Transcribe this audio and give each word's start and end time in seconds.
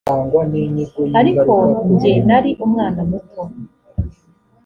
ariko 1.19 1.51
jye 1.99 2.13
nari 2.27 2.51
umwana 2.65 2.99
muto. 3.09 3.41